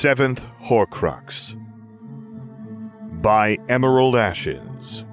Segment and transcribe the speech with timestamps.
[0.00, 1.54] Seventh Horcrux
[3.22, 5.06] by Emerald Ashes.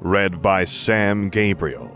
[0.00, 1.88] Read by Sam Gabriel.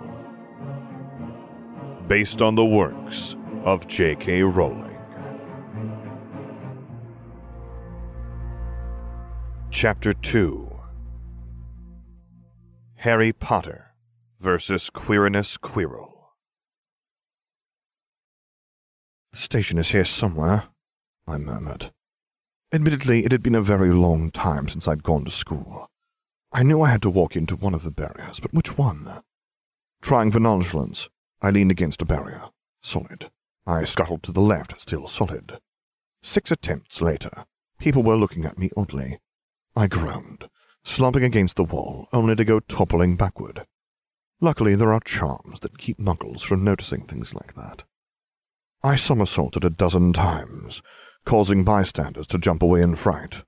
[2.07, 3.34] Based on the works
[3.64, 4.45] of J.K.
[4.45, 4.96] Rowling.
[9.73, 10.71] Chapter 2
[12.95, 13.87] Harry Potter
[14.39, 16.12] versus Quirinus Quirrell.
[19.33, 20.68] The station is here somewhere,
[21.26, 21.93] I murmured.
[22.72, 25.90] Admittedly, it had been a very long time since I'd gone to school.
[26.53, 29.22] I knew I had to walk into one of the barriers, but which one?
[30.03, 31.08] Trying for nonchalance,
[31.43, 32.44] I leaned against a barrier.
[32.83, 33.31] Solid.
[33.67, 35.58] I scuttled to the left, still solid.
[36.22, 37.45] Six attempts later,
[37.78, 39.19] people were looking at me oddly.
[39.75, 40.48] I groaned,
[40.84, 43.64] slumping against the wall, only to go toppling backward.
[44.41, 47.84] Luckily, there are charms that keep Muggles from noticing things like that.
[48.83, 50.83] I somersaulted a dozen times,
[51.27, 53.45] causing bystanders to jump away in fright.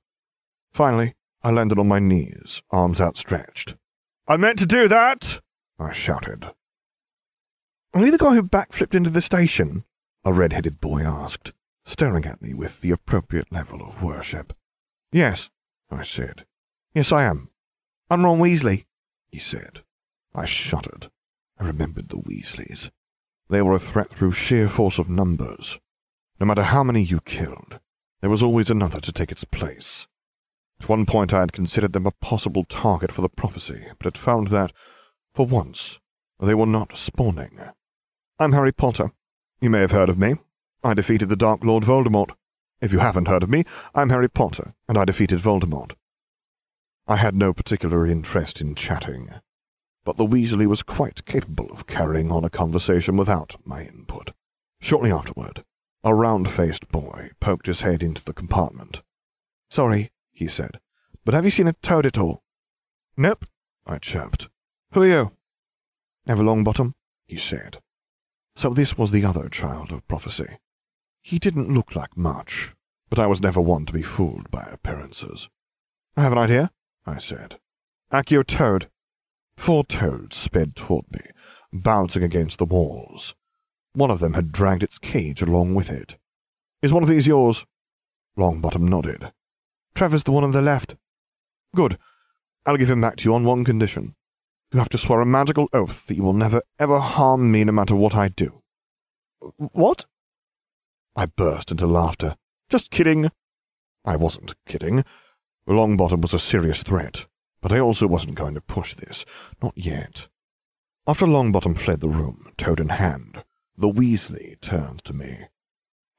[0.73, 3.77] Finally, I landed on my knees, arms outstretched.
[4.27, 5.41] I meant to do that!
[5.79, 6.53] I shouted.
[7.95, 9.85] Are you the guy who backflipped into the station?
[10.25, 11.53] A red-headed boy asked,
[11.87, 14.53] staring at me with the appropriate level of worship.
[15.11, 15.49] Yes,
[15.91, 16.45] I said.
[16.95, 17.49] Yes, I am.
[18.11, 18.85] I'm Ron Weasley,
[19.31, 19.83] he said.
[20.35, 21.11] I shuddered.
[21.59, 22.91] I remembered the Weasleys.
[23.49, 25.79] They were a threat through sheer force of numbers.
[26.41, 27.81] No matter how many you killed,
[28.21, 30.07] there was always another to take its place.
[30.81, 34.19] At one point I had considered them a possible target for the prophecy, but had
[34.19, 34.73] found that,
[35.35, 35.99] for once,
[36.41, 37.59] they were not spawning.
[38.39, 39.11] I'm Harry Potter.
[39.61, 40.37] You may have heard of me.
[40.85, 42.31] I defeated the Dark Lord Voldemort.
[42.81, 45.95] If you haven't heard of me, I'm Harry Potter, and I defeated Voldemort.
[47.09, 49.31] I had no particular interest in chatting,
[50.05, 54.31] but the Weasley was quite capable of carrying on a conversation without my input.
[54.81, 55.65] Shortly afterward,
[56.09, 59.03] a round-faced boy poked his head into the compartment.
[59.69, 60.81] Sorry, he said,
[61.23, 62.43] but have you seen a toad at all?
[63.15, 63.45] Nope,
[63.87, 64.49] I chirped.
[64.93, 65.33] Who are you?
[66.27, 66.95] Neville Longbottom,
[67.27, 67.79] he said.
[68.57, 70.59] So this was the other child of prophecy.
[71.21, 72.75] He didn't look like much,
[73.11, 75.51] but I was never one to be fooled by appearances.
[76.17, 76.71] I have an idea,
[77.05, 77.59] I said.
[78.11, 78.89] Accio Toad.
[79.59, 81.21] Four toads sped toward me,
[81.71, 83.35] bouncing against the walls.
[83.99, 86.19] One of them had dragged its cage along with it.
[86.83, 87.67] Is one of these yours?
[88.39, 89.33] Longbottom nodded.
[89.93, 90.95] Trevor's the one on the left.
[91.75, 91.99] Good.
[92.65, 94.15] I'll give him back to you on one condition.
[94.73, 97.73] You have to swear a magical oath that you will never, ever harm me no
[97.73, 98.63] matter what I do.
[99.57, 100.07] What?
[101.17, 102.37] I burst into laughter.
[102.69, 103.33] Just kidding.
[104.05, 105.05] I wasn't kidding.
[105.69, 107.27] Longbottom was a serious threat,
[107.61, 109.25] but I also wasn't going to push this.
[109.61, 110.29] Not yet.
[111.05, 113.43] After Longbottom fled the room, toad in hand,
[113.79, 115.47] the Weasley turned to me.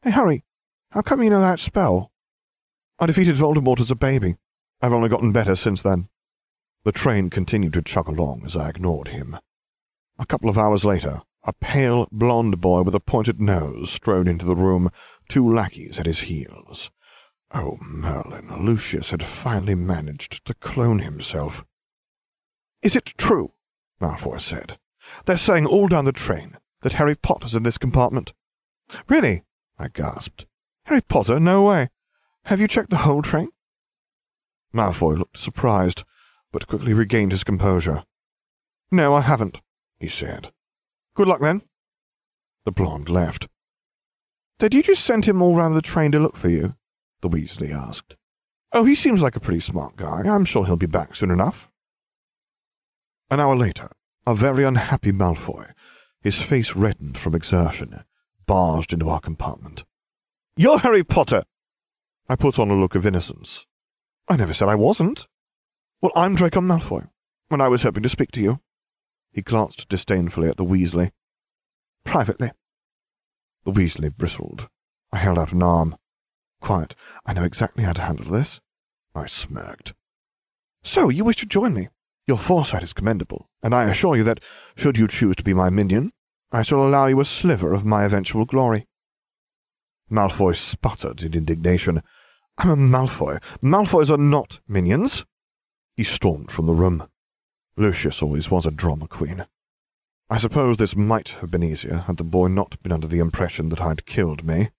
[0.01, 0.45] Hey, Harry,
[0.91, 2.09] how come you know that spell?
[2.97, 4.37] I defeated Voldemort as a baby.
[4.81, 6.07] I've only gotten better since then.
[6.85, 9.37] The train continued to chug along as I ignored him.
[10.17, 14.45] A couple of hours later, a pale, blond boy with a pointed nose strode into
[14.45, 14.89] the room,
[15.27, 16.91] two lackeys at his heels.
[17.53, 21.65] Oh, Merlin, Lucius had finally managed to clone himself.
[22.81, 23.51] Is it true?
[23.99, 24.77] Malfoy said.
[25.25, 28.33] They're saying all down the train that Harry Potter's in this compartment.
[29.07, 29.43] Really?
[29.77, 30.45] I gasped.
[30.85, 31.39] Harry Potter?
[31.39, 31.89] No way.
[32.45, 33.49] Have you checked the whole train?
[34.73, 36.03] Malfoy looked surprised,
[36.51, 38.03] but quickly regained his composure.
[38.91, 39.61] No, I haven't,
[39.99, 40.51] he said.
[41.15, 41.61] Good luck then.
[42.65, 43.47] The blonde left.
[44.57, 46.75] Did you just send him all round the train to look for you?
[47.21, 48.15] The Weasley asked.
[48.71, 50.21] Oh, he seems like a pretty smart guy.
[50.25, 51.69] I'm sure he'll be back soon enough.
[53.31, 53.89] An hour later,
[54.25, 55.71] a very unhappy Malfoy
[56.21, 58.03] his face reddened from exertion,
[58.45, 59.85] barged into our compartment.
[60.55, 61.43] You're Harry Potter!
[62.27, 63.65] I put on a look of innocence.
[64.27, 65.27] I never said I wasn't.
[66.01, 67.09] Well, I'm Draco Malfoy,
[67.49, 68.59] and I was hoping to speak to you.
[69.31, 71.11] He glanced disdainfully at the Weasley.
[72.03, 72.51] Privately.
[73.65, 74.69] The Weasley bristled.
[75.11, 75.95] I held out an arm.
[76.61, 76.95] Quiet.
[77.25, 78.59] I know exactly how to handle this.
[79.15, 79.93] I smirked.
[80.83, 81.89] So, you wish to join me?
[82.27, 84.39] Your foresight is commendable, and I assure you that,
[84.75, 86.11] should you choose to be my minion,
[86.51, 88.87] I shall allow you a sliver of my eventual glory.
[90.09, 92.01] Malfoy sputtered in indignation.
[92.57, 93.41] I'm a Malfoy.
[93.61, 95.25] Malfoys are not minions.
[95.95, 97.07] He stormed from the room.
[97.77, 99.45] Lucius always was a drama queen.
[100.29, 103.69] I suppose this might have been easier had the boy not been under the impression
[103.69, 104.69] that I'd killed me.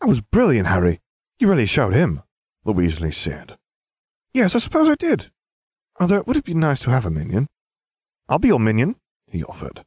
[0.00, 1.00] That was brilliant, Harry.
[1.38, 2.22] You really showed him,
[2.64, 3.58] the Weasley said.
[4.32, 5.30] Yes, I suppose I did,
[5.98, 7.46] Although it would have been nice to have a minion.
[8.28, 8.96] I'll be your minion,
[9.28, 9.84] he offered.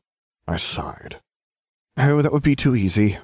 [0.48, 1.22] I sighed.
[1.98, 3.18] Oh, that would be too easy.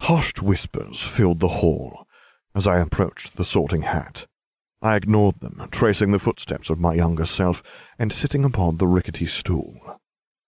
[0.00, 2.08] Hushed whispers filled the hall
[2.54, 4.26] as I approached the sorting hat.
[4.82, 7.62] I ignored them, tracing the footsteps of my younger self
[7.98, 10.00] and sitting upon the rickety stool.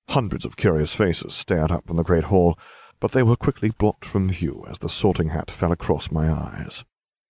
[0.09, 2.59] Hundreds of curious faces stared up from the great hall,
[2.99, 6.85] but they were quickly blocked from view as the sorting hat fell across my eyes.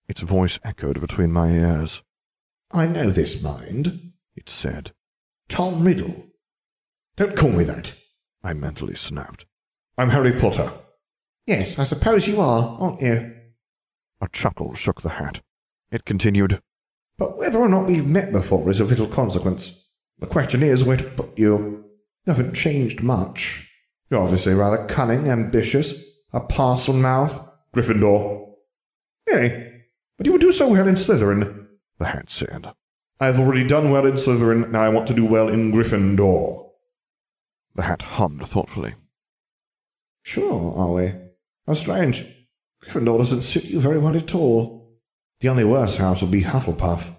[0.08, 2.02] Its voice echoed between my ears.
[2.70, 4.92] I know this mind, it said.
[5.48, 6.26] Tom Riddle.
[7.16, 7.92] Don't call me that,
[8.42, 9.46] I mentally snapped.
[9.96, 10.70] I'm Harry Potter.
[11.46, 13.34] Yes, I suppose you are, aren't you?
[14.20, 15.40] A chuckle shook the hat.
[15.90, 16.60] It continued,
[17.18, 19.86] But whether or not we've met before is of little consequence.
[20.18, 21.84] The question is where to put you.
[22.26, 23.70] You haven't changed much.
[24.10, 25.92] You're obviously rather cunning, ambitious,
[26.32, 28.54] a Parselmouth, Gryffindor.
[29.28, 29.72] Really?
[30.16, 31.66] But you would do so well in Slytherin,
[31.98, 32.72] the hat said.
[33.20, 36.70] I've already done well in Slytherin, now I want to do well in Gryffindor.
[37.74, 38.94] The hat hummed thoughtfully.
[40.22, 41.12] Sure, are we?
[41.66, 42.24] How strange.
[42.82, 44.98] Gryffindor doesn't suit you very well at all.
[45.40, 47.14] The only worse house would be Hufflepuff.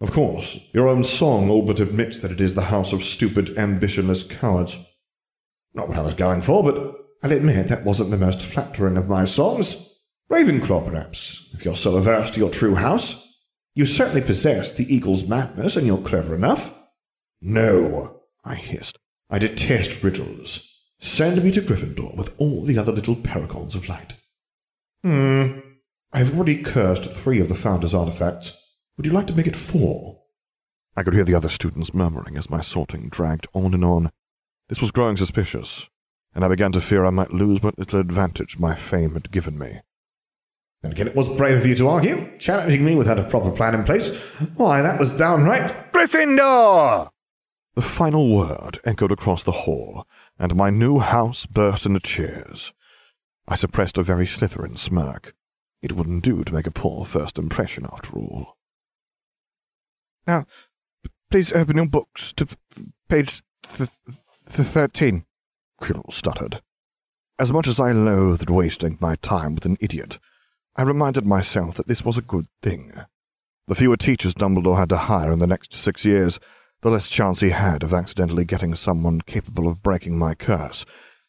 [0.00, 3.56] Of course, your own song all but admits that it is the house of stupid,
[3.56, 4.76] ambitionless cowards.
[5.72, 9.08] Not what I was going for, but I'll admit that wasn't the most flattering of
[9.08, 9.74] my songs.
[10.30, 13.23] Ravenclaw, perhaps, if you're so averse to your true house.
[13.74, 16.72] You certainly possess the eagle's madness, and you're clever enough.
[17.40, 18.98] No, I hissed.
[19.28, 20.70] I detest riddles.
[21.00, 24.14] Send me to Gryffindor with all the other little paragons of light.
[25.02, 25.58] Hmm.
[26.12, 28.52] I've already cursed three of the Founder's artifacts.
[28.96, 30.22] Would you like to make it four?
[30.96, 34.10] I could hear the other students murmuring as my sorting dragged on and on.
[34.68, 35.88] This was growing suspicious,
[36.32, 39.58] and I began to fear I might lose what little advantage my fame had given
[39.58, 39.80] me.
[40.84, 43.74] Then again, it was brave of you to argue, challenging me without a proper plan
[43.74, 44.06] in place.
[44.56, 47.08] Why, that was downright Gryffindor!
[47.74, 50.06] The final word echoed across the hall,
[50.38, 52.74] and my new house burst into cheers.
[53.48, 55.34] I suppressed a very Slytherin smirk.
[55.80, 58.58] It wouldn't do to make a poor first impression, after all.
[60.26, 60.44] Now,
[61.30, 62.46] please open your books to
[63.08, 63.42] page
[63.74, 63.88] th-
[64.52, 65.24] th- thirteen,
[65.80, 66.60] Quirrell stuttered.
[67.38, 70.18] As much as I loathed wasting my time with an idiot,
[70.76, 72.92] I reminded myself that this was a good thing.
[73.68, 76.40] The fewer teachers Dumbledore had to hire in the next six years,
[76.82, 80.84] the less chance he had of accidentally getting someone capable of breaking my curse.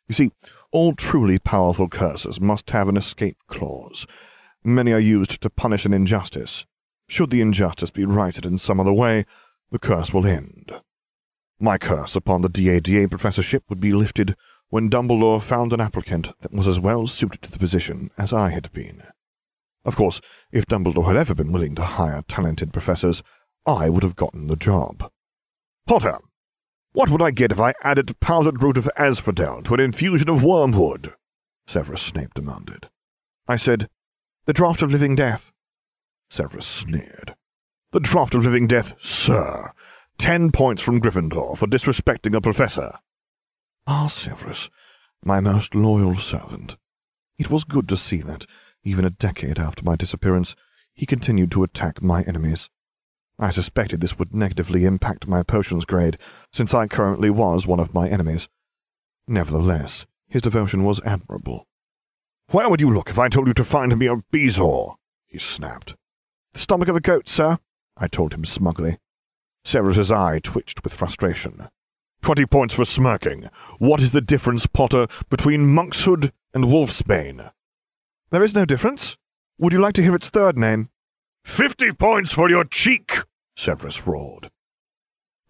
[0.08, 0.32] You see,
[0.72, 4.08] all truly powerful curses must have an escape clause.
[4.64, 6.66] Many are used to punish an injustice.
[7.08, 9.26] Should the injustice be righted in some other way,
[9.70, 10.72] the curse will end.
[11.60, 14.36] My curse upon the DADA professorship would be lifted
[14.70, 18.50] when Dumbledore found an applicant that was as well suited to the position as I
[18.50, 19.04] had been.
[19.86, 20.20] Of course,
[20.52, 23.22] if Dumbledore had ever been willing to hire talented professors,
[23.66, 25.12] I would have gotten the job.
[25.88, 26.18] Potter,
[26.94, 30.44] what would I get if I added powdered root of asphodel to an infusion of
[30.44, 31.14] wormwood?
[31.68, 32.90] Severus Snape demanded.
[33.48, 33.90] I said,
[34.46, 35.52] The draught of living death.
[36.30, 37.36] Severus sneered.
[37.92, 39.72] The draught of living death, sir.
[40.18, 43.00] Ten points from Gryffindor for disrespecting a professor.
[43.86, 44.70] Ah, Severus,
[45.24, 46.76] my most loyal servant.
[47.38, 48.46] It was good to see that,
[48.86, 50.56] even a decade after my disappearance,
[50.94, 52.70] he continued to attack my enemies.
[53.38, 56.18] I suspected this would negatively impact my potions grade,
[56.54, 58.48] since I currently was one of my enemies.
[59.28, 61.68] Nevertheless, his devotion was admirable.
[62.52, 64.96] Where would you look if I told you to find me a bezoar?
[65.26, 65.96] he snapped.
[66.54, 67.58] The stomach of a goat, sir,
[67.98, 69.00] I told him smugly.
[69.66, 71.68] Severus's eye twitched with frustration.
[72.22, 73.50] Twenty points for smirking.
[73.80, 77.52] What is the difference, Potter, between monkshood and wolfsbane?
[78.32, 79.18] There is no difference.
[79.60, 80.90] Would you like to hear its third name?
[81.44, 83.12] Fifty points for your cheek!
[83.56, 84.50] Severus roared.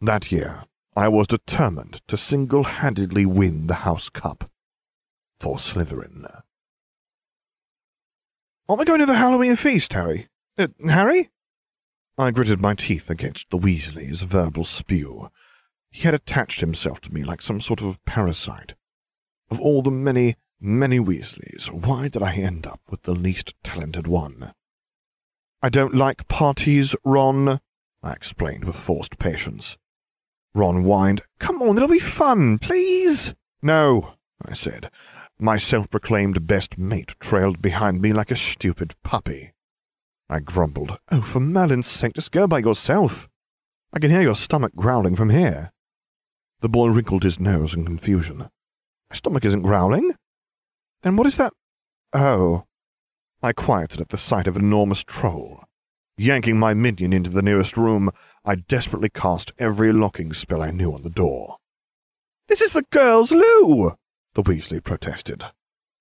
[0.01, 0.65] That year,
[0.95, 4.49] I was determined to single-handedly win the House Cup.
[5.39, 6.25] For Slytherin.
[8.67, 10.27] Aren't we going to the Halloween feast, Harry?
[10.57, 11.29] Uh, Harry?
[12.17, 15.29] I gritted my teeth against the Weasley's verbal spew.
[15.91, 18.75] He had attached himself to me like some sort of parasite.
[19.49, 24.07] Of all the many, many Weasleys, why did I end up with the least talented
[24.07, 24.53] one?
[25.61, 27.59] I don't like parties, Ron,
[28.03, 29.77] I explained with forced patience.
[30.53, 33.33] Ron whined, Come on, it'll be fun, please.
[33.61, 34.89] No, I said.
[35.39, 39.53] My self-proclaimed best mate trailed behind me like a stupid puppy.
[40.29, 43.27] I grumbled, Oh, for Merlin's sake, just go by yourself.
[43.93, 45.71] I can hear your stomach growling from here.
[46.61, 48.49] The boy wrinkled his nose in confusion.
[49.09, 50.13] My stomach isn't growling.
[51.05, 51.53] Then what is that?
[52.13, 52.63] Oh.
[53.43, 55.63] I quieted at the sight of an enormous troll.
[56.17, 58.09] Yanking my minion into the nearest room,
[58.43, 61.57] I desperately cast every locking spell I knew on the door.
[62.47, 63.93] This is the girls' loo,
[64.33, 65.43] the Weasley protested.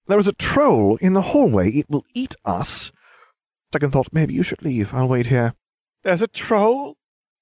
[0.06, 1.70] There is a troll in the hallway.
[1.70, 2.90] It will eat us.
[3.74, 4.94] Second thought, maybe you should leave.
[4.94, 5.52] I'll wait here.
[6.02, 6.96] There's a troll?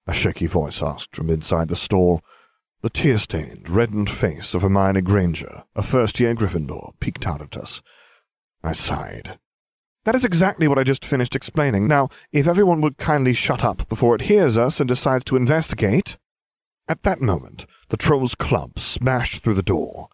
[0.09, 2.23] A shaky voice asked from inside the stall.
[2.83, 7.81] The tear-stained, reddened face of Hermione Granger, a first-year Gryffindor, peeked out at us.
[8.65, 9.39] I sighed.
[10.05, 11.87] That is exactly what I just finished explaining.
[11.87, 16.17] Now, if everyone would kindly shut up before it hears us and decides to investigate.
[16.89, 20.09] At that moment, the troll's club smashed through the door,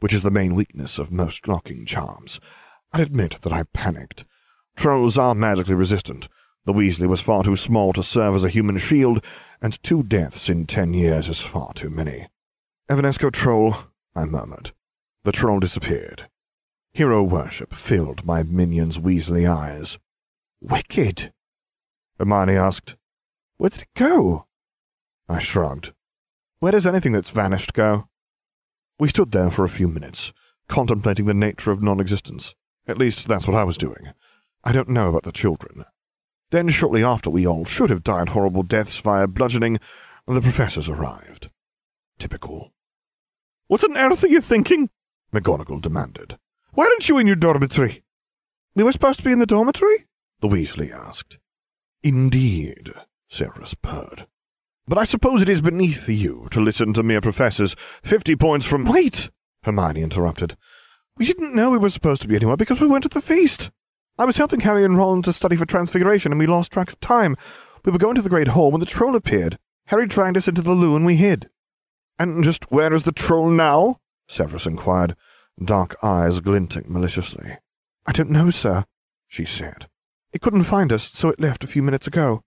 [0.00, 2.40] which is the main weakness of most locking charms.
[2.90, 4.24] I admit that I panicked.
[4.76, 6.28] Trolls are magically resistant.
[6.64, 9.22] The Weasley was far too small to serve as a human shield,
[9.64, 12.28] and two deaths in ten years is far too many.
[12.90, 13.74] Evanesco troll,
[14.14, 14.72] I murmured.
[15.22, 16.28] The troll disappeared.
[16.92, 19.98] Hero worship filled my minion's Weasley eyes.
[20.60, 21.32] Wicked!
[22.18, 22.96] Hermione asked.
[23.56, 24.46] Where did it go?
[25.30, 25.94] I shrugged.
[26.58, 28.10] Where does anything that's vanished go?
[28.98, 30.34] We stood there for a few minutes,
[30.68, 32.54] contemplating the nature of non-existence.
[32.86, 34.12] At least that's what I was doing.
[34.62, 35.86] I don't know about the children.
[36.54, 39.80] Then, shortly after we all should have died horrible deaths via bludgeoning,
[40.24, 41.50] the professors arrived.
[42.16, 42.72] Typical.
[43.66, 44.88] What on earth are you thinking?
[45.32, 46.38] McGonagall demanded.
[46.70, 48.04] Why aren't you in your dormitory?
[48.76, 50.06] We were supposed to be in the dormitory?
[50.42, 51.38] The Weasley asked.
[52.04, 52.92] Indeed,
[53.28, 54.28] Severus purred.
[54.86, 57.74] But I suppose it is beneath you to listen to mere professors.
[58.04, 58.84] Fifty points from...
[58.84, 59.28] Wait!
[59.64, 60.56] Hermione interrupted.
[61.16, 63.72] We didn't know we were supposed to be anywhere because we weren't at the feast.
[64.16, 67.00] I was helping Harry and Ron to study for Transfiguration, and we lost track of
[67.00, 67.36] time.
[67.84, 69.58] We were going to the Great Hall when the troll appeared.
[69.86, 71.50] Harry dragged us into the loo, and we hid.
[72.16, 73.98] And just where is the troll now?
[74.28, 75.16] Severus inquired,
[75.62, 77.58] dark eyes glinting maliciously.
[78.06, 78.84] I don't know, sir,
[79.26, 79.88] she said.
[80.32, 82.42] It couldn't find us, so it left a few minutes ago.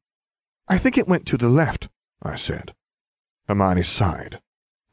[0.69, 1.89] I think it went to the left,
[2.23, 2.73] I said.
[3.49, 4.39] Hermione sighed.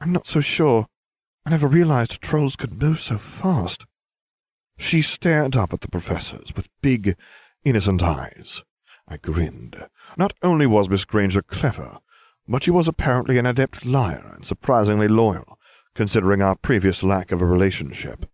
[0.01, 0.87] I'm not so sure.
[1.47, 3.87] I never realized trolls could move so fast.
[4.77, 7.17] She stared up at the professors with big,
[7.65, 8.63] innocent eyes.
[9.07, 9.87] I grinned.
[10.17, 11.99] Not only was Miss Granger clever,
[12.49, 15.59] but she was apparently an adept liar and surprisingly loyal,
[15.95, 18.27] considering our previous lack of a relationship.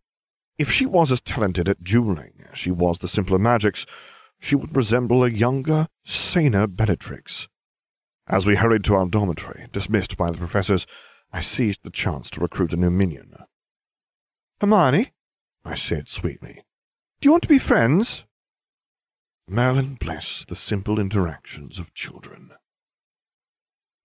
[0.58, 3.86] If she was as talented at dueling as she was the simpler magics,
[4.38, 7.48] she would resemble a younger, saner Bellatrix.
[8.26, 10.86] As we hurried to our dormitory, dismissed by the professors,
[11.32, 13.34] I seized the chance to recruit a new minion.
[14.60, 15.12] Hermione,
[15.64, 16.64] I said sweetly,
[17.20, 18.24] do you want to be friends?
[19.46, 22.52] Merlin bless the simple interactions of children.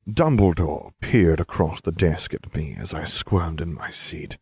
[0.10, 4.38] Dumbledore peered across the desk at me as I squirmed in my seat.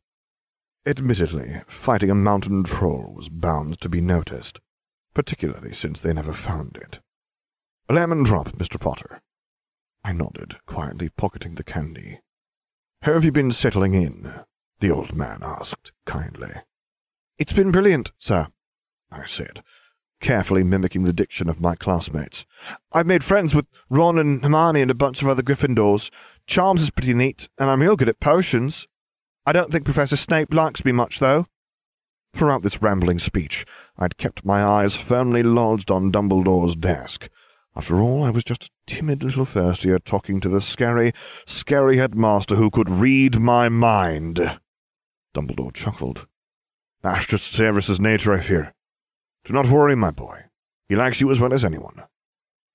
[0.86, 4.60] Admittedly, fighting a mountain troll was bound to be noticed,
[5.13, 7.00] particularly since they never found it.
[7.88, 8.79] A lemon drop, Mr.
[8.79, 9.22] Potter.
[10.03, 12.20] I nodded, quietly pocketing the candy.
[13.03, 14.34] How have you been settling in?
[14.79, 16.53] The old man asked, kindly.
[17.40, 18.48] It's been brilliant, sir,
[19.12, 19.63] I said,
[20.22, 22.46] carefully mimicking the diction of my classmates.
[22.92, 26.12] I've made friends with Ron and Hermione and a bunch of other Gryffindors.
[26.46, 28.88] Charms is pretty neat, and I'm real good at potions.
[29.48, 31.48] I don't think Professor Snape likes me much, though.
[32.36, 33.66] Throughout this rambling speech,
[33.98, 37.30] I'd kept my eyes firmly lodged on Dumbledore's desk.
[37.75, 41.13] After all, I was just a timid little first year talking to the scary,
[41.48, 44.60] scary headmaster who could read my mind.
[45.34, 46.28] Dumbledore chuckled.
[47.04, 48.74] That's just Severus's nature, I fear.
[49.44, 50.46] Do not worry, my boy.
[50.88, 52.04] He likes you as well as anyone.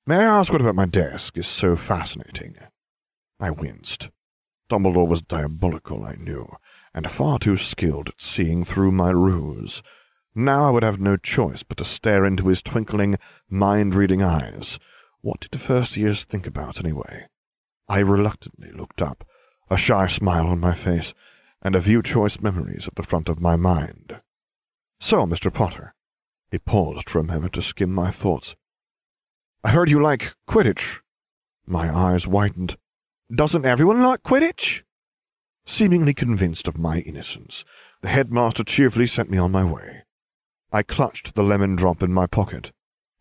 [0.06, 2.56] May I ask what about my desk is so fascinating?
[3.40, 4.10] I winced.
[4.70, 6.46] Dumbledore was diabolical, I knew,
[6.94, 9.82] and far too skilled at seeing through my ruse.
[10.34, 13.18] Now I would have no choice but to stare into his twinkling,
[13.48, 14.78] mind-reading eyes.
[15.22, 17.28] What did the first years think about, anyway?
[17.88, 19.26] I reluctantly looked up,
[19.70, 21.14] a shy smile on my face,
[21.62, 24.20] and a few choice memories at the front of my mind.
[25.00, 25.52] So, Mr.
[25.52, 25.94] Potter,
[26.50, 28.56] he paused for a moment to skim my thoughts.
[29.62, 31.00] I heard you like Quidditch.
[31.66, 32.76] My eyes widened.
[33.34, 34.82] Doesn't everyone like Quidditch?
[35.66, 37.64] Seemingly convinced of my innocence,
[38.00, 40.04] the headmaster cheerfully sent me on my way.
[40.72, 42.72] I clutched the lemon drop in my pocket.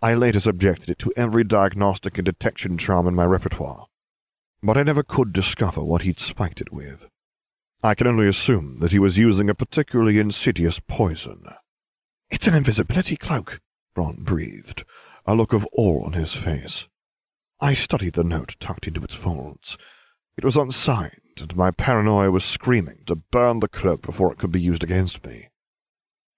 [0.01, 3.87] I later subjected it to every diagnostic and detection charm in my repertoire,
[4.61, 7.07] but I never could discover what he'd spiked it with.
[7.83, 11.45] I can only assume that he was using a particularly insidious poison.
[12.29, 13.61] It's an invisibility cloak,
[13.95, 14.83] Ron breathed,
[15.25, 16.87] a look of awe on his face.
[17.61, 19.77] I studied the note tucked into its folds.
[20.37, 24.51] It was unsigned, and my paranoia was screaming to burn the cloak before it could
[24.51, 25.49] be used against me.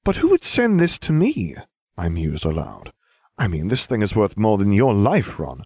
[0.04, 1.56] But who would send this to me?
[1.98, 2.94] I mused aloud.
[3.38, 5.64] I mean, this thing is worth more than your life, Ron.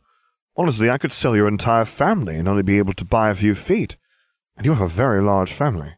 [0.55, 3.55] Honestly, I could sell your entire family and only be able to buy a few
[3.55, 3.97] feet.
[4.55, 5.95] And you have a very large family.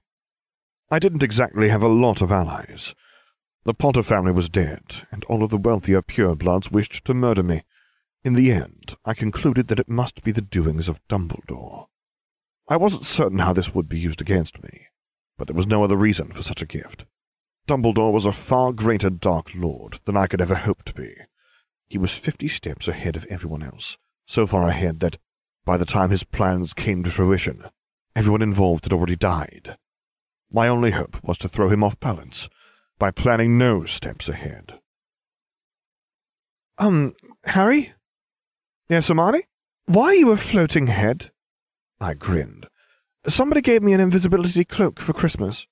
[0.90, 2.94] I didn't exactly have a lot of allies.
[3.66, 7.64] The Potter family was dead, and all of the wealthier purebloods wished to murder me.
[8.24, 11.88] In the end, I concluded that it must be the doings of Dumbledore.
[12.68, 14.88] I wasn't certain how this would be used against me,
[15.38, 17.06] but there was no other reason for such a gift.
[17.68, 21.16] Dumbledore was a far greater Dark Lord than I could ever hope to be.
[21.88, 25.18] He was fifty steps ahead of everyone else, so far ahead that,
[25.66, 27.66] by the time his plans came to fruition,
[28.15, 29.77] everyone involved had already died.
[30.51, 32.50] My only hope was to throw him off balance
[32.98, 34.79] by planning no steps ahead.
[36.77, 37.93] Um, Harry?
[38.89, 39.43] Yes, Hermione?
[39.86, 41.31] Why are you a floating head?
[42.00, 42.67] I grinned.
[43.27, 45.67] Somebody gave me an invisibility cloak for Christmas.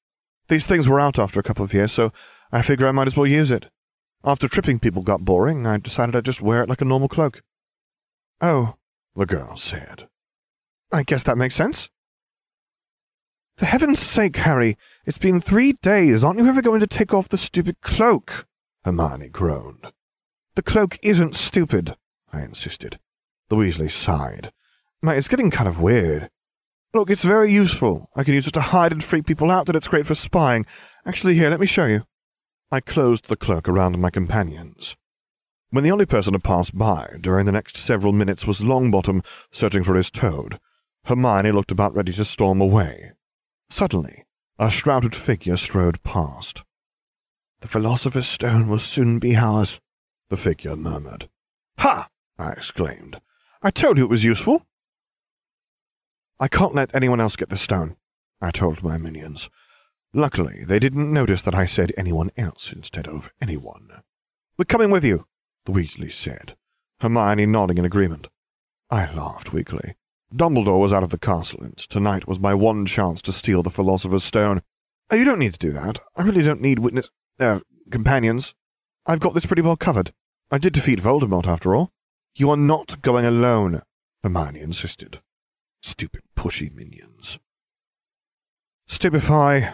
[0.48, 2.12] These things were out after a couple of years, so
[2.52, 3.68] I figure I might as well use it.
[4.24, 7.44] After tripping people got boring, I decided I'd just wear it like a normal cloak.
[8.42, 8.76] Oh,
[9.16, 10.08] the girl said.
[10.92, 11.90] I guess that makes sense.
[13.64, 16.22] For heaven's sake, Harry, it's been three days.
[16.22, 18.46] Aren't you ever going to take off the stupid cloak?
[18.84, 19.88] Hermione groaned.
[20.56, 21.96] The cloak isn't stupid,
[22.34, 23.00] I insisted.
[23.48, 24.52] The Weasley sighed.
[25.02, 26.30] Mate, it's getting kind of weird.
[26.94, 28.10] Look, it's very useful.
[28.18, 30.66] I can use it to hide and freak people out, and it's great for spying.
[31.06, 32.04] Actually, here, let me show you.
[32.70, 34.98] I closed the cloak around my companions.
[35.70, 39.86] When the only person to pass by during the next several minutes was Longbottom searching
[39.86, 40.60] for his toad,
[41.06, 43.14] Hermione looked about ready to storm away.
[43.74, 44.26] Suddenly,
[44.60, 46.62] a shrouded figure strode past.
[47.62, 49.80] The Philosopher's Stone will soon be ours,
[50.30, 51.28] the figure murmured.
[51.80, 52.08] Ha!
[52.38, 53.20] I exclaimed.
[53.64, 54.68] I told you it was useful.
[56.40, 57.96] I can't let anyone else get the stone,
[58.40, 59.50] I told my minions.
[60.14, 64.04] Luckily, they didn't notice that I said anyone else instead of anyone.
[64.56, 65.26] We're coming with you,
[65.66, 66.56] the Weasleys said,
[67.00, 68.28] Hermione nodding in agreement.
[68.92, 69.96] I laughed weakly.
[70.34, 73.70] Dumbledore was out of the castle, and tonight was my one chance to steal the
[73.70, 74.62] Philosopher's Stone.
[75.12, 76.00] Oh, you don't need to do that.
[76.16, 77.10] I really don't need witness...
[77.40, 77.60] Uh,
[77.92, 78.56] companions.
[79.06, 80.14] I've got this pretty well covered.
[80.50, 81.92] I did defeat Voldemort, after all.
[82.36, 83.82] You are not going alone,
[84.24, 85.22] Hermione insisted.
[85.82, 87.38] Stupid pushy minions.
[88.88, 89.68] Stupefy,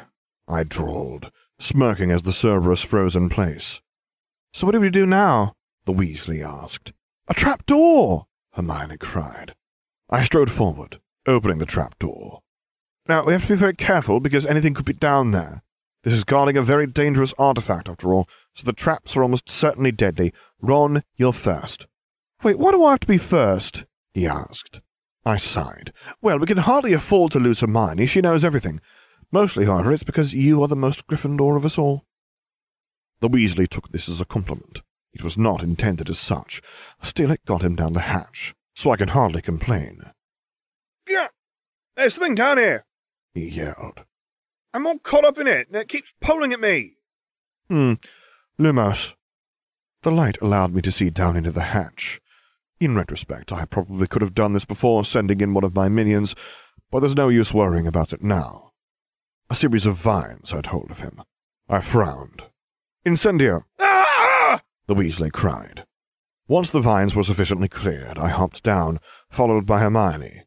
[0.48, 3.82] I drawled, smirking as the Cerberus froze in place.
[4.54, 5.54] So what do we do now?
[5.86, 6.91] the Weasley asked.
[7.28, 8.28] A trap door!
[8.54, 9.56] Hermione cried.
[10.12, 12.39] I strode forward, opening the trap door.
[13.08, 15.62] Now, we have to be very careful because anything could be down there.
[16.04, 19.91] This is guarding a very dangerous artifact, after all, so the traps are almost certainly
[19.91, 20.34] deadly.
[20.62, 21.86] Ron, you're first.
[22.41, 23.86] Wait, why do I have to be first?
[24.13, 24.82] he asked.
[25.26, 25.93] I sighed.
[26.24, 28.08] Well, we can hardly afford to lose Hermione.
[28.08, 28.82] She knows everything.
[29.32, 32.06] Mostly, however, it's because you are the most Gryffindor of us all.
[33.19, 34.82] The Weasley took this as a compliment.
[35.13, 36.63] It was not intended as such.
[37.04, 40.12] Still, it got him down the hatch so I can hardly complain.
[41.06, 41.28] Yeah,
[41.98, 42.86] there's something down here,
[43.34, 44.06] he yelled.
[44.74, 46.94] I'm all caught up in it, and it keeps pulling at me.
[47.68, 47.96] Hmm,
[48.58, 49.15] Lumos.
[50.04, 52.22] The light allowed me to see down into the hatch.
[52.80, 56.34] In retrospect, I probably could have done this before sending in one of my minions,
[56.89, 58.72] but there's no use worrying about it now.
[59.50, 61.22] A series of vines had hold of him.
[61.68, 62.44] I frowned.
[63.06, 63.65] Incendio!
[63.78, 64.62] Ah!
[64.88, 65.84] The Weasley cried.
[66.49, 70.45] Once the vines were sufficiently cleared, I hopped down, followed by Hermione.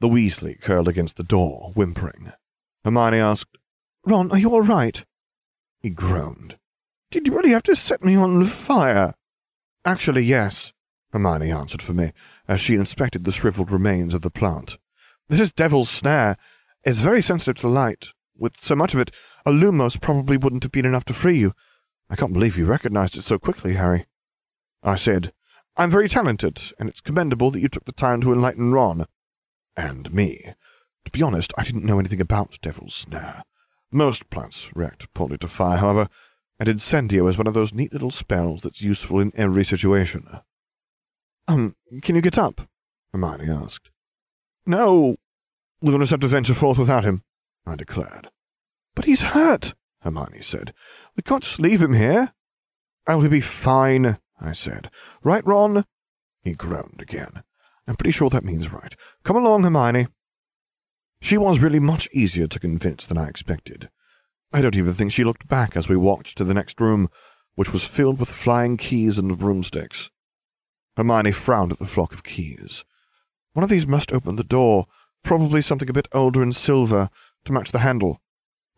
[0.00, 2.32] The Weasley curled against the door, whimpering.
[2.86, 3.58] Hermione asked,
[4.06, 5.04] Ron, are you all right?
[5.78, 6.56] He groaned.
[7.10, 9.12] Did you really have to set me on fire?
[9.84, 10.72] Actually, yes,
[11.12, 12.12] Hermione answered for me,
[12.48, 14.78] as she inspected the shriveled remains of the plant.
[15.28, 16.38] This is Devil's Snare.
[16.82, 18.08] It's very sensitive to light.
[18.34, 19.10] With so much of it,
[19.44, 21.52] a lumos probably wouldn't have been enough to free you.
[22.08, 24.06] I can't believe you recognized it so quickly, Harry.
[24.82, 25.34] I said,
[25.76, 29.06] I'm very talented, and it's commendable that you took the time to enlighten Ron.
[29.76, 30.52] And me.
[31.04, 33.42] To be honest, I didn't know anything about Devil's Snare.
[33.90, 36.08] Most plants react poorly to fire, however,
[36.60, 40.28] and Incendio is one of those neat little spells that's useful in every situation.
[41.48, 42.68] Um, can you get up?
[43.12, 43.90] Hermione asked.
[44.64, 45.16] No,
[45.80, 47.24] we'll just have to venture forth without him,
[47.66, 48.30] I declared.
[48.94, 50.72] But he's hurt, Hermione said.
[51.16, 52.32] We can't just leave him here.
[53.06, 54.90] Oh, he'll be fine, I said.
[55.22, 55.84] Right, Ron?
[56.42, 57.42] He groaned again.
[57.86, 58.94] I'm pretty sure that means right.
[59.24, 60.08] Come along, Hermione.
[61.20, 63.88] She was really much easier to convince than I expected.
[64.52, 67.08] I don't even think she looked back as we walked to the next room,
[67.54, 70.10] which was filled with flying keys and broomsticks.
[70.96, 72.84] Hermione frowned at the flock of keys.
[73.52, 74.86] One of these must open the door,
[75.22, 77.08] probably something a bit older and silver,
[77.44, 78.20] to match the handle.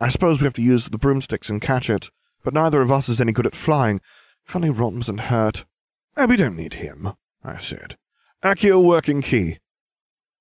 [0.00, 2.10] I suppose we have to use the broomsticks and catch it,
[2.42, 4.00] but neither of us is any good at flying,
[4.52, 5.64] Ron wasn't hurt.
[6.16, 7.96] Oh, we don't need him, I said.
[8.42, 9.58] Accio working key.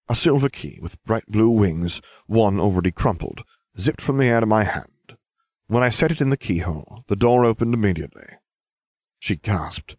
[0.10, 3.44] A silver key with bright blue wings, one already crumpled,
[3.80, 5.18] zipped from the air to my hand.
[5.68, 8.28] When I set it in the keyhole, the door opened immediately.
[9.20, 9.96] She gasped.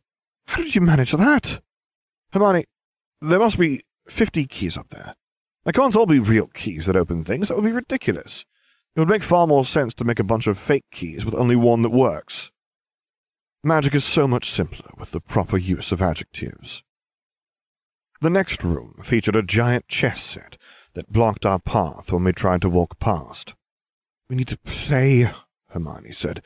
[0.46, 1.62] How did you manage that?
[2.32, 2.64] Hermione,
[3.22, 5.14] there must be fifty keys up there.
[5.64, 7.48] They can't all be real keys that open things.
[7.48, 8.44] That would be ridiculous.
[8.94, 11.56] It would make far more sense to make a bunch of fake keys with only
[11.56, 12.50] one that works.
[13.66, 16.83] Magic is so much simpler with the proper use of adjectives.
[18.20, 20.59] The next room featured a giant chess set
[20.92, 23.55] that blocked our path when we tried to walk past.
[24.29, 25.33] We need to play,
[25.70, 26.42] Hermione said.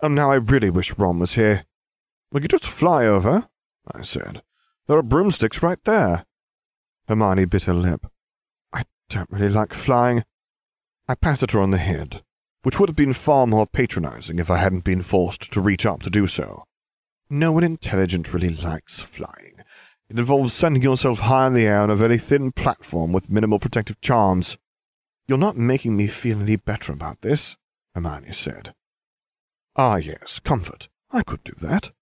[0.00, 1.66] And now I really wish Ron was here.
[2.32, 3.50] We could just fly over,
[3.94, 4.42] I said.
[4.86, 6.24] There are broomsticks right there.
[7.06, 8.06] Hermione bit her lip.
[8.72, 10.24] I don't really like flying.
[11.06, 12.22] I patted her on the head,
[12.62, 16.02] which would have been far more patronizing if I hadn't been forced to reach up
[16.02, 16.64] to do so.
[17.28, 19.54] No one intelligent really likes flying.
[20.08, 23.58] It involves sending yourself high in the air on a very thin platform with minimal
[23.58, 24.58] protective charms.
[25.26, 27.56] You're not making me feel any better about this,
[27.94, 28.74] Hermione said.
[29.76, 30.88] Ah, yes, comfort.
[31.10, 31.92] I could do that.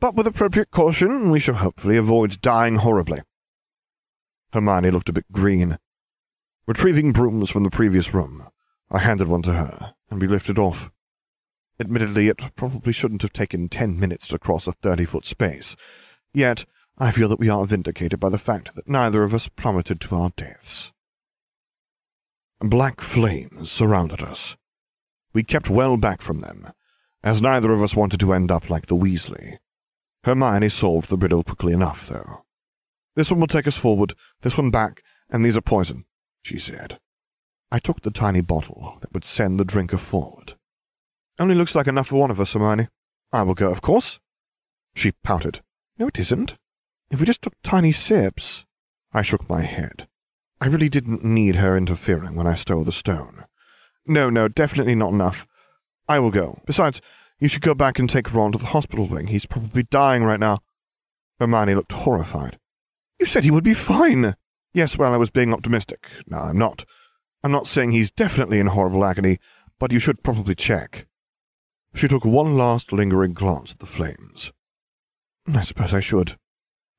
[0.00, 3.22] But with appropriate caution, we shall hopefully avoid dying horribly.
[4.52, 5.78] Hermione looked a bit green.
[6.66, 8.46] Retrieving brooms from the previous room,
[8.94, 10.88] I handed one to her, and we lifted off.
[11.80, 15.74] Admittedly, it probably shouldn't have taken ten minutes to cross a thirty-foot space,
[16.32, 16.64] yet
[16.96, 20.14] I feel that we are vindicated by the fact that neither of us plummeted to
[20.14, 20.92] our deaths.
[22.60, 24.56] Black flames surrounded us.
[25.32, 26.68] We kept well back from them,
[27.24, 29.58] as neither of us wanted to end up like the Weasley.
[30.22, 32.44] Hermione solved the riddle quickly enough, though.
[33.16, 36.04] This one will take us forward, this one back, and these are poison,
[36.42, 37.00] she said.
[37.74, 40.54] I took the tiny bottle that would send the drinker forward.
[41.40, 42.86] Only looks like enough for one of us, Hermione.
[43.32, 44.20] I will go, of course.
[44.94, 45.60] She pouted.
[45.98, 46.54] No, it isn't.
[47.10, 48.64] If we just took tiny sips.
[49.12, 50.06] I shook my head.
[50.60, 53.44] I really didn't need her interfering when I stole the stone.
[54.06, 55.44] No, no, definitely not enough.
[56.08, 56.60] I will go.
[56.66, 57.00] Besides,
[57.40, 59.26] you should go back and take Ron to the hospital wing.
[59.26, 60.60] He's probably dying right now.
[61.40, 62.60] Hermione looked horrified.
[63.18, 64.36] You said he would be fine.
[64.72, 66.08] Yes, well, I was being optimistic.
[66.28, 66.84] No, I'm not.
[67.44, 69.38] I'm not saying he's definitely in horrible agony,
[69.78, 71.06] but you should probably check.
[71.94, 74.50] She took one last lingering glance at the flames.
[75.46, 76.38] I suppose I should.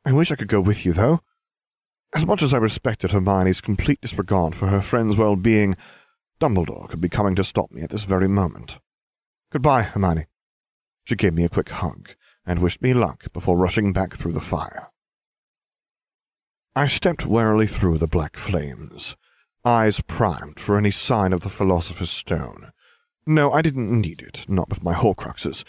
[0.05, 1.21] I wish I could go with you, though.
[2.13, 5.75] As much as I respected Hermione's complete disregard for her friend's well-being,
[6.39, 8.77] Dumbledore could be coming to stop me at this very moment.
[9.51, 10.27] Goodbye, Hermione.
[11.05, 12.11] She gave me a quick hug
[12.45, 14.91] and wished me luck before rushing back through the fire.
[16.75, 19.15] I stepped warily through the black flames,
[19.65, 22.71] eyes primed for any sign of the Philosopher's Stone.
[23.25, 25.63] No, I didn't need it, not with my Horcruxes.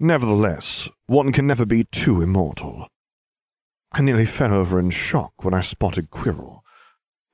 [0.00, 2.88] Nevertheless, one can never be too immortal.
[3.92, 6.60] I nearly fell over in shock when I spotted Quirrell.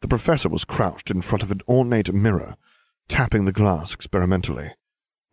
[0.02, 2.56] The professor was crouched in front of an ornate mirror,
[3.08, 4.72] tapping the glass experimentally.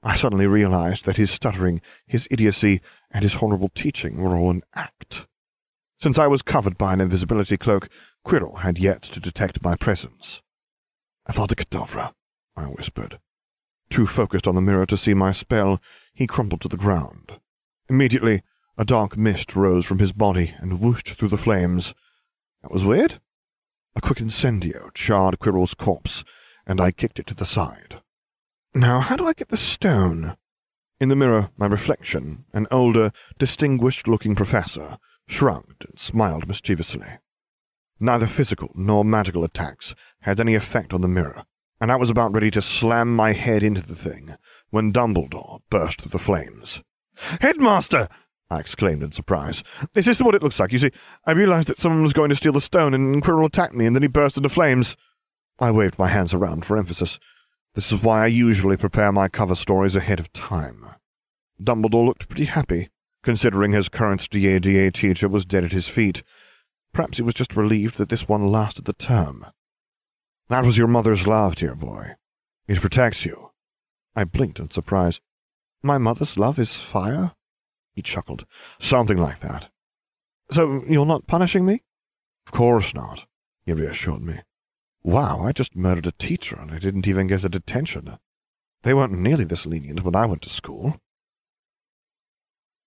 [0.01, 2.81] I suddenly realized that his stuttering, his idiocy,
[3.11, 5.27] and his horrible teaching were all an act.
[5.99, 7.87] Since I was covered by an invisibility cloak,
[8.25, 10.41] Quirrell had yet to detect my presence.
[11.29, 12.13] Avada Kedavra,
[12.55, 13.19] I whispered.
[13.89, 15.81] Too focused on the mirror to see my spell,
[16.13, 17.39] he crumpled to the ground.
[17.89, 18.41] Immediately,
[18.77, 21.93] a dark mist rose from his body and whooshed through the flames.
[22.61, 23.19] That was weird.
[23.95, 26.23] A quick incendio charred Quirrell's corpse,
[26.65, 28.01] and I kicked it to the side.
[28.73, 30.37] Now, how do I get the stone?
[30.99, 37.17] In the mirror, my reflection, an older, distinguished-looking professor, shrugged and smiled mischievously.
[38.03, 41.43] Neither physical nor magical attacks had any effect on the mirror,
[41.79, 44.35] and I was about ready to slam my head into the thing
[44.71, 46.81] when Dumbledore burst through the flames.
[47.41, 48.07] Headmaster!
[48.49, 49.63] I exclaimed in surprise.
[49.93, 50.71] This is what it looks like.
[50.71, 50.91] You see,
[51.27, 53.95] I realized that someone was going to steal the stone, and Quirrell attacked me, and
[53.95, 54.95] then he burst into flames.
[55.59, 57.19] I waved my hands around for emphasis.
[57.75, 60.87] This is why I usually prepare my cover stories ahead of time.
[61.61, 62.89] Dumbledore looked pretty happy,
[63.21, 66.23] considering his current DADA teacher was dead at his feet.
[66.93, 69.45] Perhaps he was just relieved that this one lasted the term.
[70.49, 72.15] That was your mother's love, dear boy.
[72.67, 73.51] It protects you.
[74.15, 75.21] I blinked in surprise.
[75.81, 77.31] My mother's love is fire?
[77.93, 78.45] He chuckled.
[78.79, 79.69] Something like that.
[80.51, 81.81] So you're not punishing me?
[82.45, 83.25] Of course not,
[83.65, 84.41] he reassured me.
[85.03, 88.17] Wow, I just murdered a teacher and I didn't even get a detention.
[88.83, 90.97] They weren't nearly this lenient when I went to school.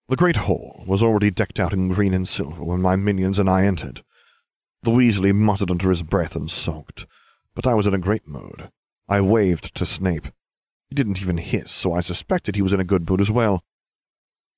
[0.09, 3.49] The great hall was already decked out in green and silver when my minions and
[3.49, 4.05] I entered.
[4.83, 7.07] The Weasley muttered under his breath and sulked,
[7.55, 8.71] but I was in a great mood.
[9.09, 10.27] I waved to Snape.
[10.89, 13.65] He didn't even hiss, so I suspected he was in a good mood as well.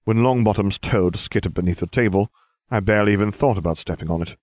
[0.02, 2.32] When Longbottom's toad skittered beneath the table,
[2.68, 4.36] I barely even thought about stepping on it.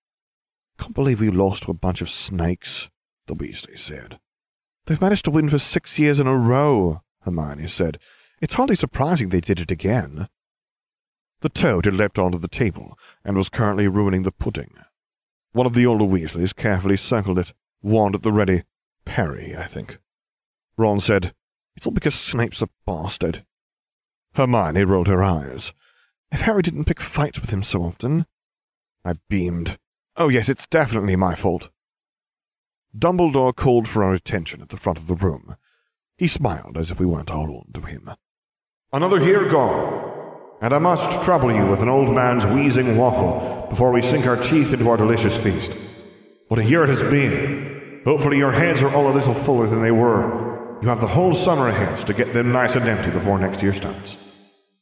[0.80, 2.90] Can't believe we lost to a bunch of snakes,
[3.28, 4.20] the Weasley said.
[4.86, 8.00] They've managed to win for six years in a row, Hermione said.
[8.42, 10.28] It's hardly surprising they did it again.
[11.44, 14.76] The toad had leapt onto the table and was currently ruining the pudding.
[15.52, 17.52] One of the older Weasleys carefully circled it,
[17.82, 18.64] wand at the ready.
[19.04, 19.98] Perry, I think.
[20.78, 21.34] Ron said,
[21.76, 23.44] It's all because Snape's a bastard.
[24.36, 25.74] Hermione rolled her eyes.
[26.32, 28.26] If Harry didn't pick fights with him so often.
[29.04, 29.78] I beamed.
[30.16, 31.72] Oh, yes, it's definitely my fault.
[32.98, 35.58] Dumbledore called for our attention at the front of the room.
[36.18, 38.12] He smiled as if we weren't all on to him.
[38.94, 40.13] Another here gone,
[40.64, 44.38] and I must trouble you with an old man's wheezing waffle before we sink our
[44.38, 45.74] teeth into our delicious feast.
[46.48, 48.02] What a year it has been.
[48.06, 50.80] Hopefully your heads are all a little fuller than they were.
[50.82, 53.74] You have the whole summer ahead to get them nice and empty before next year
[53.74, 54.16] starts.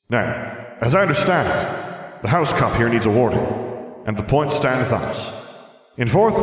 [0.07, 3.43] Now, as I understand it, the House Cup here needs awarding,
[4.05, 5.33] and the points stand thus.
[5.97, 6.35] In fourth,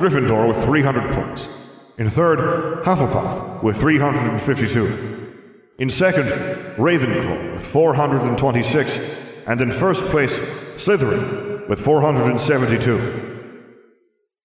[0.00, 1.46] Gryffindor with 300 points.
[1.98, 5.15] In third, Hufflepuff with 352.
[5.78, 6.24] In second,
[6.76, 9.44] Ravenclaw with 426.
[9.46, 10.32] And in first place,
[10.76, 12.96] Slytherin with 472.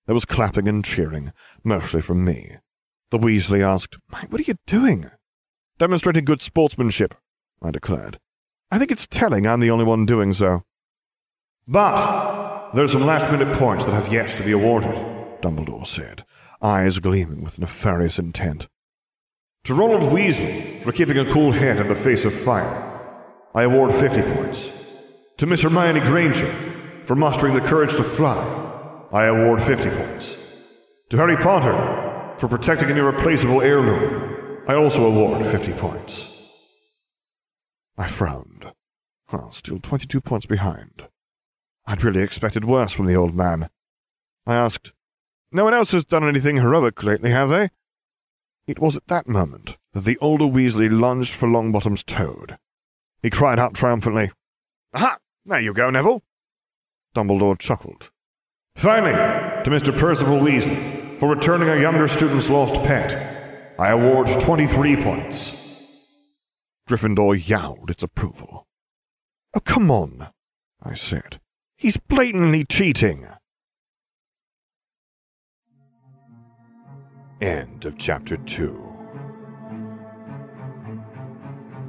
[0.05, 1.31] There was clapping and cheering,
[1.63, 2.57] mostly from me.
[3.11, 3.97] The Weasley asked,
[4.29, 5.09] What are you doing?
[5.79, 7.15] Demonstrating good sportsmanship,
[7.61, 8.19] I declared.
[8.69, 10.63] I think it's telling I'm the only one doing so.
[11.67, 14.95] But there's some last minute points that have yet to be awarded,
[15.41, 16.25] Dumbledore said,
[16.61, 18.67] eyes gleaming with nefarious intent.
[19.65, 22.65] To Ronald Weasley for keeping a cool head in the face of fire,
[23.53, 24.67] I award 50 points.
[25.37, 26.47] To Miss Hermione Granger
[27.05, 28.39] for mustering the courage to fly,
[29.11, 30.35] I award 50 points.
[31.11, 36.27] To Harry Potter for protecting an irreplaceable heirloom, I also award 50 points.
[37.99, 38.71] I frowned.
[39.31, 41.07] Oh, still 22 points behind.
[41.85, 43.69] I'd really expected worse from the old man.
[44.47, 44.91] I asked,
[45.51, 47.69] No one else has done anything heroic lately, have they?
[48.67, 52.57] It was at that moment that the older Weasley lunged for Longbottom's toad.
[53.21, 54.31] He cried out triumphantly,
[54.93, 55.17] Aha!
[55.45, 56.23] There you go, Neville!
[57.15, 58.11] Dumbledore chuckled.
[58.75, 59.13] Finally,
[59.63, 59.97] to Mr.
[59.97, 65.57] Percival Weasley, for returning a younger student's lost pet, I award 23 points.
[66.87, 68.67] Gryffindor yowled its approval.
[69.53, 70.29] Oh, come on,
[70.81, 71.39] I said.
[71.77, 73.27] He's blatantly cheating.
[77.41, 78.87] End of chapter 2.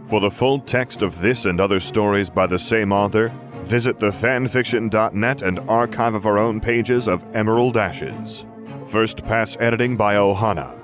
[0.09, 3.31] For the full text of this and other stories by the same author,
[3.65, 8.47] visit thefanfiction.net and archive of our own pages of Emerald Ashes.
[8.87, 10.81] First pass editing by Ohana.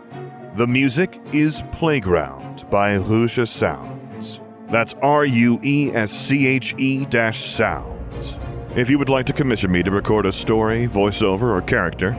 [0.58, 4.40] The music is Playground by Ruesche Sounds.
[4.70, 8.38] That's R U E S C H E Sounds.
[8.76, 12.18] If you would like to commission me to record a story, voiceover, or character,